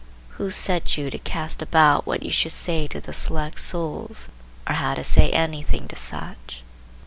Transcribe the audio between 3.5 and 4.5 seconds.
souls,